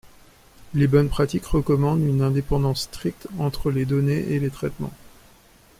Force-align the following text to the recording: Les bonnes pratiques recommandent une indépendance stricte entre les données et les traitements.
Les 0.73 0.87
bonnes 0.87 1.09
pratiques 1.09 1.45
recommandent 1.45 2.01
une 2.01 2.23
indépendance 2.23 2.81
stricte 2.85 3.27
entre 3.37 3.69
les 3.69 3.85
données 3.85 4.31
et 4.33 4.39
les 4.39 4.49
traitements. 4.49 4.93